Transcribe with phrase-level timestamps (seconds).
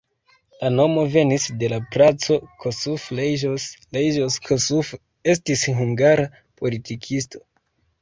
[0.61, 3.69] La nomo venis de la Placo Kossuth Lajos,
[4.01, 4.93] Lajos Kossuth
[5.37, 7.49] estis hungara politikisto.